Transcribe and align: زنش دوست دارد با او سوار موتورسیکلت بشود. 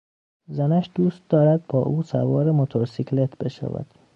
زنش 0.47 0.89
دوست 0.95 1.21
دارد 1.29 1.67
با 1.67 1.79
او 1.83 2.03
سوار 2.03 2.51
موتورسیکلت 2.51 3.37
بشود. 3.37 3.85